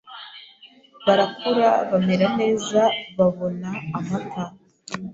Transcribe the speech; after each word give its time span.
Barakura 1.05 1.69
bamera 1.89 2.25
neza, 2.39 2.81
babona 3.17 3.69
amata 3.97 4.43